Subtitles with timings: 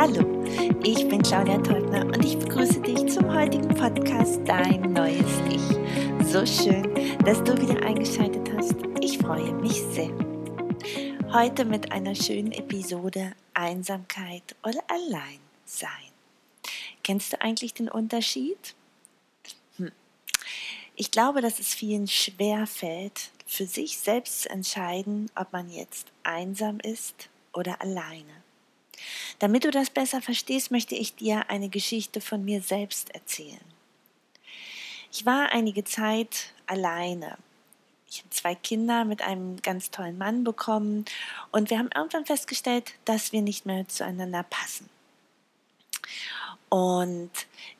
[0.00, 0.44] Hallo,
[0.84, 5.60] ich bin Claudia Teubner und ich begrüße dich zum heutigen Podcast Dein neues Ich.
[6.24, 6.94] So schön,
[7.24, 8.76] dass du wieder eingeschaltet hast.
[9.00, 10.16] Ich freue mich sehr.
[11.32, 16.12] Heute mit einer schönen Episode Einsamkeit oder Alleinsein.
[17.02, 18.76] Kennst du eigentlich den Unterschied?
[19.78, 19.90] Hm.
[20.94, 26.12] Ich glaube, dass es vielen schwer fällt, für sich selbst zu entscheiden, ob man jetzt
[26.22, 28.47] einsam ist oder alleine.
[29.38, 33.60] Damit du das besser verstehst, möchte ich dir eine Geschichte von mir selbst erzählen.
[35.12, 37.38] Ich war einige Zeit alleine.
[38.10, 41.04] Ich habe zwei Kinder mit einem ganz tollen Mann bekommen
[41.52, 44.88] und wir haben irgendwann festgestellt, dass wir nicht mehr zueinander passen.
[46.70, 47.30] Und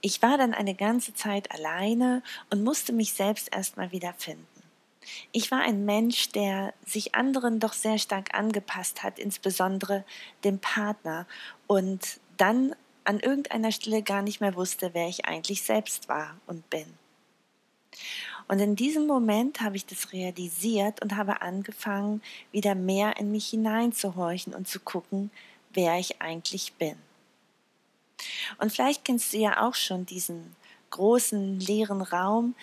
[0.00, 4.46] ich war dann eine ganze Zeit alleine und musste mich selbst erstmal wiederfinden.
[5.32, 10.04] Ich war ein Mensch, der sich anderen doch sehr stark angepasst hat, insbesondere
[10.44, 11.26] dem Partner,
[11.66, 16.68] und dann an irgendeiner Stelle gar nicht mehr wusste, wer ich eigentlich selbst war und
[16.70, 16.86] bin.
[18.48, 22.22] Und in diesem Moment habe ich das realisiert und habe angefangen,
[22.52, 25.30] wieder mehr in mich hineinzuhorchen und zu gucken,
[25.72, 26.96] wer ich eigentlich bin.
[28.58, 30.56] Und vielleicht kennst du ja auch schon diesen
[30.90, 32.54] großen leeren Raum,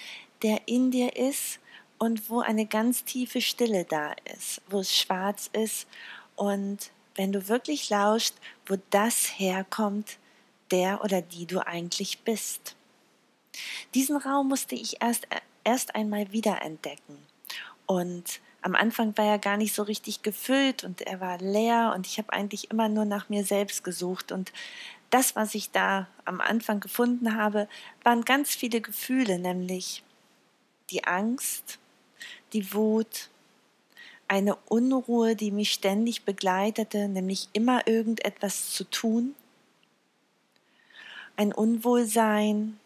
[0.41, 1.59] der in dir ist
[1.97, 5.87] und wo eine ganz tiefe Stille da ist, wo es schwarz ist
[6.35, 8.33] und wenn du wirklich lauscht,
[8.65, 10.17] wo das herkommt,
[10.71, 12.75] der oder die du eigentlich bist.
[13.93, 15.27] Diesen Raum musste ich erst,
[15.63, 17.17] erst einmal wiederentdecken.
[17.85, 22.07] Und am Anfang war er gar nicht so richtig gefüllt und er war leer und
[22.07, 24.31] ich habe eigentlich immer nur nach mir selbst gesucht.
[24.31, 24.51] Und
[25.11, 27.69] das, was ich da am Anfang gefunden habe,
[28.03, 30.03] waren ganz viele Gefühle, nämlich
[30.89, 31.79] die Angst,
[32.55, 33.29] die Wut,
[34.29, 39.35] eine Unruhe, die mich ständig begleitete, nämlich immer irgendetwas zu tun,
[41.35, 42.79] ein Unwohlsein,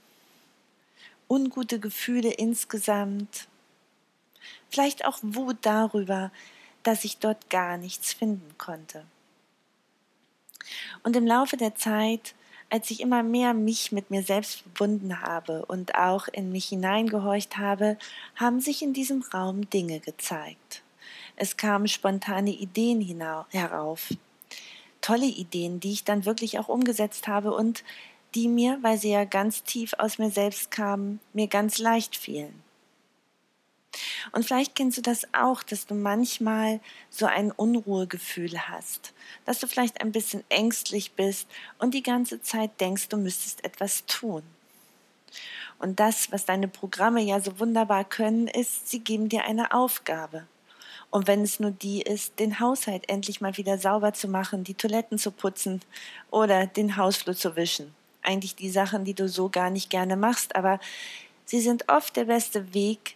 [1.29, 3.47] ungute Gefühle insgesamt,
[4.69, 6.31] vielleicht auch Wut darüber,
[6.81, 9.05] dass ich dort gar nichts finden konnte.
[11.03, 12.33] Und im Laufe der Zeit
[12.69, 17.57] als ich immer mehr mich mit mir selbst verbunden habe und auch in mich hineingehorcht
[17.57, 17.97] habe,
[18.35, 20.83] haben sich in diesem Raum Dinge gezeigt.
[21.35, 23.01] Es kamen spontane Ideen
[23.49, 24.09] herauf,
[25.01, 27.83] tolle Ideen, die ich dann wirklich auch umgesetzt habe und
[28.35, 32.61] die mir, weil sie ja ganz tief aus mir selbst kamen, mir ganz leicht fielen.
[34.31, 36.79] Und vielleicht kennst du das auch, dass du manchmal
[37.09, 39.13] so ein Unruhegefühl hast,
[39.45, 44.05] dass du vielleicht ein bisschen ängstlich bist und die ganze Zeit denkst, du müsstest etwas
[44.05, 44.43] tun.
[45.79, 50.45] Und das, was deine Programme ja so wunderbar können, ist, sie geben dir eine Aufgabe.
[51.11, 54.75] Und wenn es nur die ist, den Haushalt endlich mal wieder sauber zu machen, die
[54.75, 55.81] Toiletten zu putzen
[56.29, 57.95] oder den Hausflur zu wischen.
[58.21, 60.79] Eigentlich die Sachen, die du so gar nicht gerne machst, aber
[61.45, 63.15] sie sind oft der beste Weg,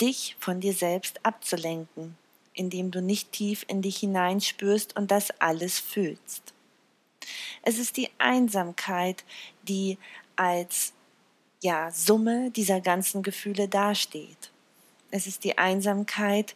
[0.00, 2.16] dich von dir selbst abzulenken,
[2.54, 6.54] indem du nicht tief in dich hineinspürst und das alles fühlst.
[7.62, 9.24] Es ist die Einsamkeit,
[9.62, 9.98] die
[10.36, 10.92] als
[11.62, 14.50] ja, Summe dieser ganzen Gefühle dasteht.
[15.10, 16.54] Es ist die Einsamkeit,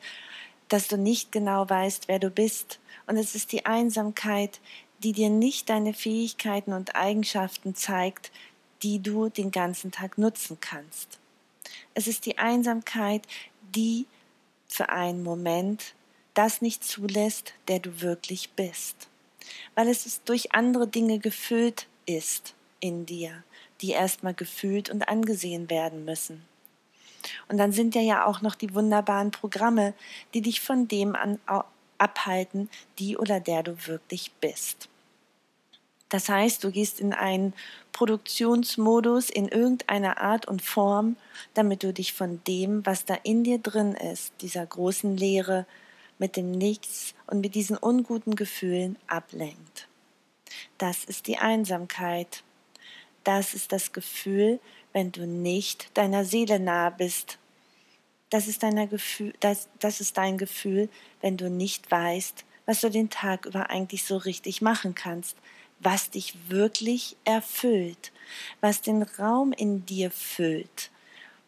[0.69, 2.79] dass du nicht genau weißt, wer du bist.
[3.07, 4.61] Und es ist die Einsamkeit,
[5.03, 8.31] die dir nicht deine Fähigkeiten und Eigenschaften zeigt,
[8.83, 11.19] die du den ganzen Tag nutzen kannst.
[11.95, 13.27] Es ist die Einsamkeit,
[13.75, 14.07] die
[14.69, 15.95] für einen Moment
[16.35, 19.09] das nicht zulässt, der du wirklich bist.
[19.75, 23.45] Weil es durch andere Dinge gefüllt ist in dir,
[23.81, 26.45] die erstmal gefühlt und angesehen werden müssen.
[27.49, 29.95] Und dann sind ja ja auch noch die wunderbaren Programme,
[30.35, 31.39] die dich von dem an
[31.99, 34.89] abhalten, die oder der du wirklich bist.
[36.13, 37.55] Das heißt, du gehst in einen
[37.93, 41.17] Produktionsmodus in irgendeiner Art und Form,
[41.55, 45.65] damit du dich von dem, was da in dir drin ist, dieser großen Leere,
[46.19, 49.89] mit dem Nichts und mit diesen unguten Gefühlen ablenkt.
[50.77, 52.45] Das ist die Einsamkeit.
[53.25, 54.61] Das ist das Gefühl,
[54.93, 57.39] wenn du nicht deiner Seele nahe bist.
[58.29, 60.91] Das ist, deiner Gefühl, das, das ist dein Gefühl,
[61.23, 65.39] wenn du nicht weißt, was du den Tag über eigentlich so richtig machen kannst,
[65.83, 68.13] was dich wirklich erfüllt,
[68.61, 70.91] was den Raum in dir füllt,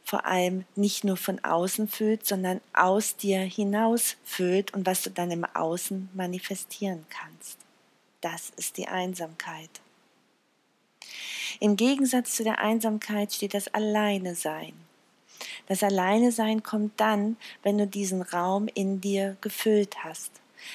[0.02, 5.10] vor allem nicht nur von außen füllt, sondern aus dir hinaus füllt und was du
[5.10, 7.58] dann im Außen manifestieren kannst.
[8.20, 9.70] Das ist die Einsamkeit.
[11.60, 14.74] Im Gegensatz zu der Einsamkeit steht das Alleine sein.
[15.66, 20.30] Das Alleine sein kommt dann, wenn du diesen Raum in dir gefüllt hast,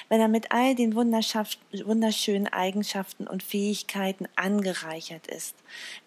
[0.07, 5.56] wenn er mit all den wunderschönen Eigenschaften und Fähigkeiten angereichert ist,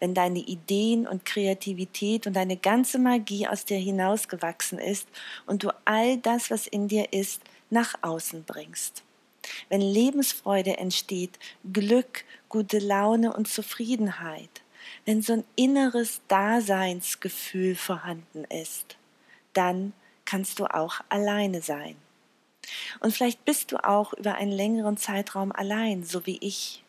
[0.00, 5.08] wenn deine Ideen und Kreativität und deine ganze Magie aus dir hinausgewachsen ist
[5.46, 9.02] und du all das, was in dir ist, nach außen bringst.
[9.69, 11.38] Wenn Lebensfreude entsteht,
[11.73, 14.62] Glück, gute Laune und Zufriedenheit,
[15.05, 18.96] wenn so ein inneres Daseinsgefühl vorhanden ist,
[19.52, 19.93] dann
[20.25, 21.96] kannst du auch alleine sein.
[23.00, 26.82] Und vielleicht bist du auch über einen längeren Zeitraum allein, so wie ich.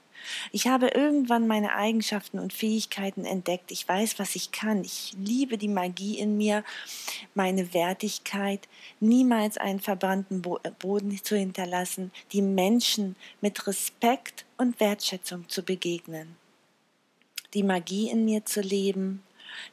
[0.51, 3.71] Ich habe irgendwann meine Eigenschaften und Fähigkeiten entdeckt.
[3.71, 4.83] Ich weiß, was ich kann.
[4.83, 6.63] Ich liebe die Magie in mir,
[7.33, 8.67] meine Wertigkeit,
[8.99, 16.35] niemals einen verbrannten Boden zu hinterlassen, die Menschen mit Respekt und Wertschätzung zu begegnen,
[17.53, 19.23] die Magie in mir zu leben,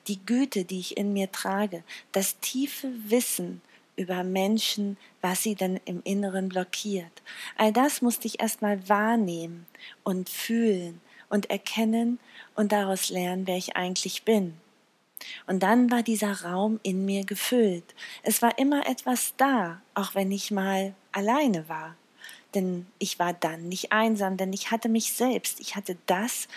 [0.08, 3.62] die Güte, die ich in mir trage, das tiefe Wissen
[3.96, 7.22] über Menschen, was sie denn im Inneren blockiert.
[7.56, 9.66] All das musste ich erstmal wahrnehmen
[10.04, 12.18] und fühlen und erkennen
[12.54, 14.54] und daraus lernen, wer ich eigentlich bin.
[15.46, 17.94] Und dann war dieser Raum in mir gefüllt.
[18.22, 21.96] Es war immer etwas da, auch wenn ich mal alleine war
[22.54, 26.48] denn ich war dann nicht einsam, denn ich hatte mich selbst, ich hatte das,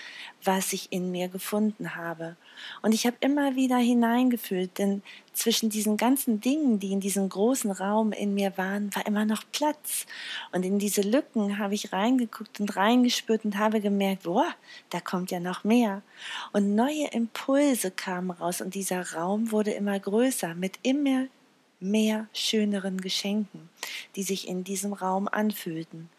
[0.43, 2.35] was ich in mir gefunden habe.
[2.81, 5.03] Und ich habe immer wieder hineingefühlt, denn
[5.33, 9.43] zwischen diesen ganzen Dingen, die in diesem großen Raum in mir waren, war immer noch
[9.51, 10.05] Platz.
[10.51, 14.47] Und in diese Lücken habe ich reingeguckt und reingespürt und habe gemerkt, boah,
[14.89, 16.01] da kommt ja noch mehr.
[16.51, 21.27] Und neue Impulse kamen raus und dieser Raum wurde immer größer mit immer
[21.83, 23.69] mehr schöneren Geschenken,
[24.15, 26.09] die sich in diesem Raum anfühlten.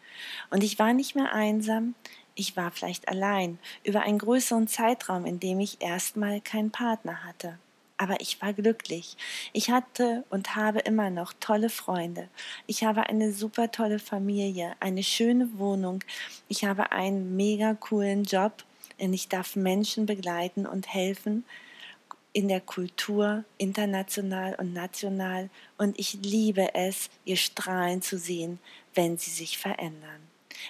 [0.49, 1.95] Und ich war nicht mehr einsam,
[2.35, 7.57] ich war vielleicht allein über einen größeren Zeitraum, in dem ich erstmal keinen Partner hatte.
[7.97, 9.15] Aber ich war glücklich.
[9.53, 12.27] Ich hatte und habe immer noch tolle Freunde.
[12.67, 16.03] Ich habe eine super tolle Familie, eine schöne Wohnung.
[16.49, 18.65] Ich habe einen mega coolen Job
[18.99, 21.45] und ich darf Menschen begleiten und helfen,
[22.35, 28.59] in der Kultur, international und national, und ich liebe es, ihr strahlen zu sehen,
[28.93, 30.19] wenn sie sich verändern.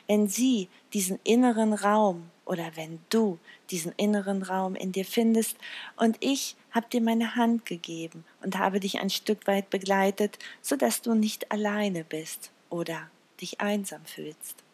[0.06, 3.40] Wenn sie diesen inneren Raum oder wenn du
[3.72, 5.58] diesen inneren Raum in dir findest
[5.98, 11.02] und ich habe dir meine Hand gegeben und habe dich ein Stück weit begleitet, sodass
[11.02, 13.10] du nicht alleine bist oder
[13.42, 14.65] dich einsam fühlst.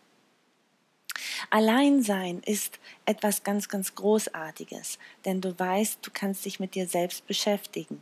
[1.53, 7.27] Alleinsein ist etwas ganz, ganz Großartiges, denn du weißt, du kannst dich mit dir selbst
[7.27, 8.01] beschäftigen.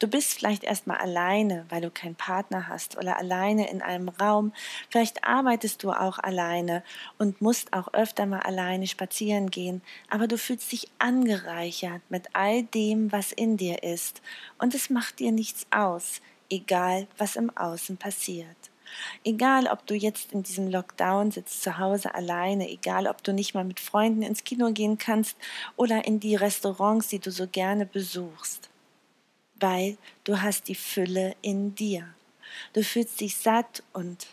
[0.00, 4.52] Du bist vielleicht erstmal alleine, weil du keinen Partner hast oder alleine in einem Raum.
[4.90, 6.82] Vielleicht arbeitest du auch alleine
[7.18, 9.80] und musst auch öfter mal alleine spazieren gehen,
[10.10, 14.22] aber du fühlst dich angereichert mit all dem, was in dir ist.
[14.58, 16.20] Und es macht dir nichts aus,
[16.50, 18.71] egal was im Außen passiert.
[19.24, 23.54] Egal, ob du jetzt in diesem Lockdown sitzt, zu Hause alleine, egal, ob du nicht
[23.54, 25.36] mal mit Freunden ins Kino gehen kannst
[25.76, 28.70] oder in die Restaurants, die du so gerne besuchst.
[29.56, 32.06] Weil du hast die Fülle in dir.
[32.72, 34.26] Du fühlst dich satt und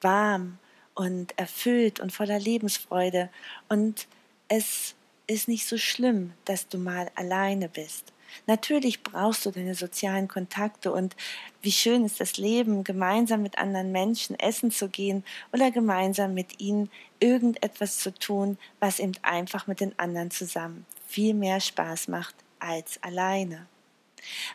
[0.00, 0.58] warm
[0.94, 3.30] und erfüllt und voller Lebensfreude
[3.68, 4.06] und
[4.48, 4.94] es
[5.26, 8.12] ist nicht so schlimm, dass du mal alleine bist.
[8.46, 11.16] Natürlich brauchst du deine sozialen Kontakte und
[11.62, 16.60] wie schön ist das Leben, gemeinsam mit anderen Menschen essen zu gehen oder gemeinsam mit
[16.60, 16.90] ihnen
[17.20, 23.02] irgendetwas zu tun, was eben einfach mit den anderen zusammen viel mehr Spaß macht als
[23.02, 23.66] alleine.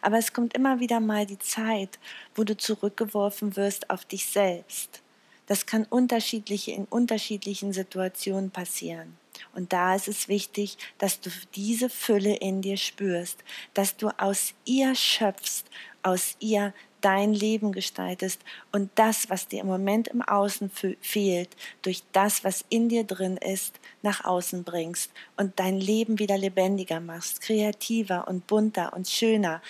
[0.01, 1.99] Aber es kommt immer wieder mal die Zeit,
[2.35, 5.02] wo du zurückgeworfen wirst auf dich selbst.
[5.47, 9.17] Das kann unterschiedliche in unterschiedlichen Situationen passieren.
[9.55, 14.53] Und da ist es wichtig, dass du diese Fülle in dir spürst, dass du aus
[14.65, 15.65] ihr schöpfst,
[16.03, 18.39] aus ihr dein Leben gestaltest
[18.71, 20.71] und das, was dir im Moment im Außen
[21.01, 21.49] fehlt,
[21.81, 27.01] durch das, was in dir drin ist, nach außen bringst und dein Leben wieder lebendiger
[27.01, 29.61] machst, kreativer und bunter und schöner.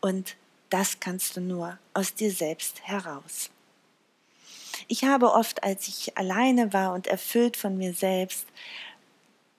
[0.00, 0.36] Und
[0.68, 3.50] das kannst du nur aus dir selbst heraus.
[4.88, 8.46] Ich habe oft, als ich alleine war und erfüllt von mir selbst,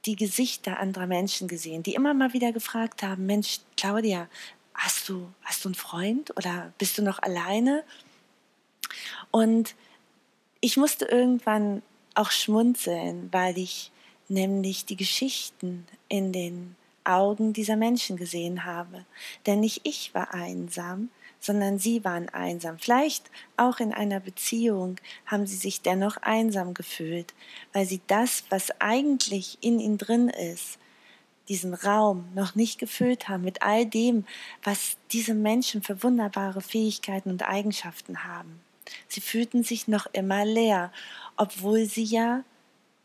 [0.05, 4.27] die Gesichter anderer Menschen gesehen, die immer mal wieder gefragt haben, Mensch, Claudia,
[4.73, 7.83] hast du, hast du einen Freund oder bist du noch alleine?
[9.31, 9.75] Und
[10.59, 11.81] ich musste irgendwann
[12.15, 13.91] auch schmunzeln, weil ich
[14.27, 19.05] nämlich die Geschichten in den Augen dieser Menschen gesehen habe.
[19.45, 21.09] Denn nicht ich war einsam,
[21.43, 22.79] sondern sie waren einsam.
[22.79, 24.95] Vielleicht auch in einer Beziehung
[25.25, 27.33] haben sie sich dennoch einsam gefühlt,
[27.73, 30.79] weil sie das, was eigentlich in ihnen drin ist,
[31.49, 34.25] diesen Raum noch nicht gefüllt haben mit all dem,
[34.63, 38.61] was diese Menschen für wunderbare Fähigkeiten und Eigenschaften haben.
[39.09, 40.93] Sie fühlten sich noch immer leer,
[41.35, 42.45] obwohl sie ja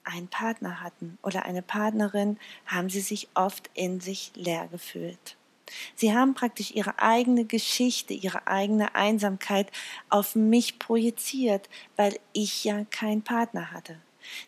[0.04, 5.37] einen Partner hatten oder eine Partnerin, haben sie sich oft in sich leer gefühlt.
[5.94, 9.70] Sie haben praktisch ihre eigene Geschichte, ihre eigene Einsamkeit
[10.08, 13.98] auf mich projiziert, weil ich ja keinen Partner hatte.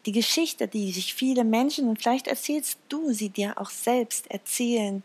[0.07, 5.03] Die Geschichte, die sich viele Menschen, und vielleicht erzählst du sie dir auch selbst erzählen,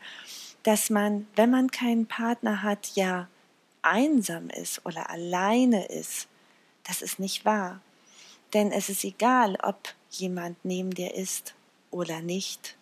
[0.63, 3.27] dass man, wenn man keinen Partner hat, ja
[3.81, 6.27] einsam ist oder alleine ist.
[6.84, 7.81] Das ist nicht wahr.
[8.53, 11.53] Denn es ist egal, ob jemand neben dir ist
[11.91, 12.77] oder nicht.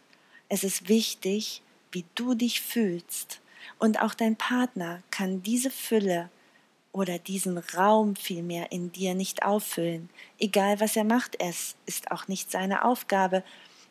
[0.50, 1.62] Es ist wichtig,
[1.94, 3.40] wie du dich fühlst.
[3.80, 6.30] Und auch dein Partner kann diese Fülle
[6.92, 10.10] oder diesen Raum vielmehr in dir nicht auffüllen.
[10.40, 13.44] Egal was er macht, es ist auch nicht seine Aufgabe.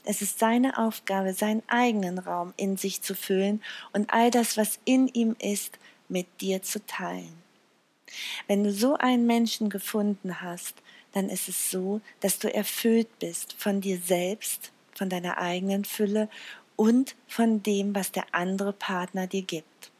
[0.04, 4.78] Es ist seine Aufgabe, seinen eigenen Raum in sich zu füllen und all das, was
[4.84, 5.78] in ihm ist,
[6.08, 7.42] mit dir zu teilen.
[8.46, 10.74] Wenn du so einen Menschen gefunden hast,
[11.12, 16.28] dann ist es so, dass du erfüllt bist von dir selbst, von deiner eigenen Fülle
[16.76, 19.90] und von dem, was der andere Partner dir gibt.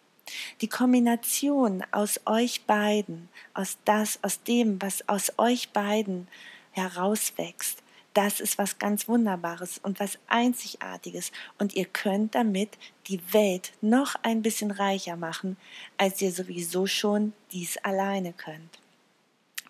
[0.60, 6.28] Die Kombination aus euch beiden, aus das, aus dem, was aus euch beiden
[6.72, 7.82] herauswächst,
[8.14, 12.70] das ist was ganz Wunderbares und was Einzigartiges und ihr könnt damit
[13.06, 15.56] die Welt noch ein bisschen reicher machen,
[15.96, 18.80] als ihr sowieso schon dies alleine könnt.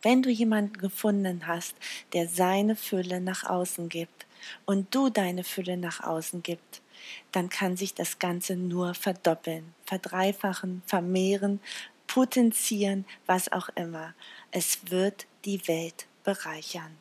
[0.02, 1.76] Wenn du jemanden gefunden hast,
[2.12, 4.26] der seine Fülle nach außen gibt
[4.66, 6.81] und du deine Fülle nach außen gibst,
[7.32, 11.60] dann kann sich das Ganze nur verdoppeln, verdreifachen, vermehren,
[12.06, 14.14] potenzieren, was auch immer.
[14.50, 16.96] Es wird die Welt bereichern.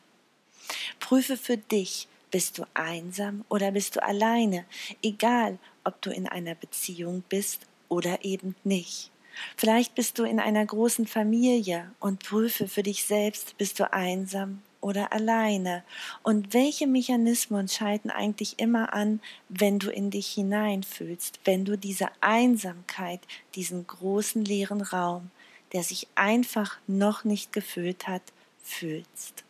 [1.00, 4.64] Prüfe für dich, bist du einsam oder bist du alleine,
[5.02, 9.10] egal ob du in einer Beziehung bist oder eben nicht.
[9.56, 14.62] Vielleicht bist du in einer großen Familie und prüfe für dich selbst, bist du einsam
[14.82, 15.82] oder alleine?
[16.22, 22.08] Und welche Mechanismen schalten eigentlich immer an, wenn du in dich hineinfühlst, wenn du diese
[22.20, 23.20] Einsamkeit,
[23.54, 25.30] diesen großen leeren Raum,
[25.72, 28.22] der sich einfach noch nicht gefüllt hat,
[28.62, 29.44] fühlst?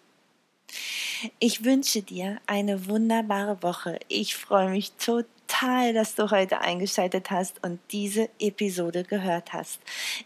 [1.38, 3.98] Ich wünsche dir eine wunderbare Woche.
[4.08, 9.80] Ich freue mich total, dass du heute eingeschaltet hast und diese Episode gehört hast.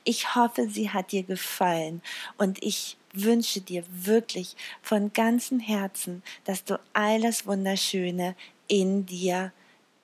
[0.05, 2.03] Ich hoffe, sie hat dir gefallen
[2.39, 8.35] und ich wünsche dir wirklich von ganzem Herzen, dass du all das Wunderschöne
[8.69, 9.53] in dir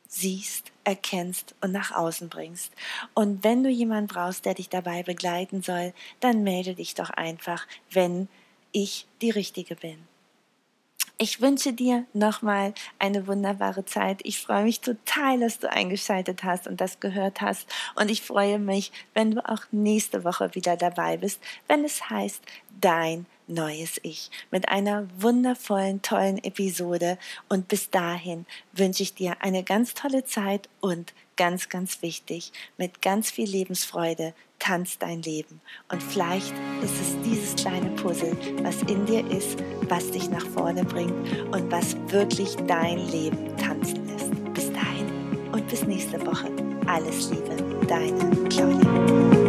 [0.08, 2.72] siehst, erkennst und nach außen bringst.
[3.14, 7.66] Und wenn du jemanden brauchst, der dich dabei begleiten soll, dann melde dich doch einfach,
[7.90, 8.28] wenn
[8.72, 10.11] ich die Richtige bin.
[11.22, 14.18] Ich wünsche dir nochmal eine wunderbare Zeit.
[14.24, 17.68] Ich freue mich total, dass du eingeschaltet hast und das gehört hast.
[17.94, 22.42] Und ich freue mich, wenn du auch nächste Woche wieder dabei bist, wenn es heißt
[22.80, 27.18] Dein neues Ich mit einer wundervollen, tollen Episode.
[27.48, 33.02] Und bis dahin wünsche ich dir eine ganz tolle Zeit und ganz, ganz wichtig, mit
[33.02, 35.60] ganz viel Lebensfreude tanz dein Leben.
[35.90, 40.84] Und vielleicht ist es dieses kleine Puzzle, was in dir ist, was dich nach vorne
[40.84, 41.12] bringt
[41.52, 44.30] und was wirklich dein Leben tanzen lässt.
[44.54, 45.10] Bis dahin
[45.52, 46.48] und bis nächste Woche.
[46.86, 47.56] Alles Liebe,
[47.88, 49.41] deine Claudia.